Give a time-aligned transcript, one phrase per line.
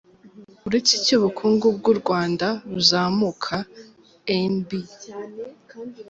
[0.67, 3.55] Uretse icy’ubukungu bw’u Rwanda buzamuka,
[4.37, 4.67] Amb.